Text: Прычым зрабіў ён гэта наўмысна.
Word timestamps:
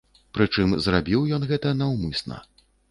Прычым 0.37 0.73
зрабіў 0.87 1.29
ён 1.39 1.47
гэта 1.53 1.77
наўмысна. 1.85 2.45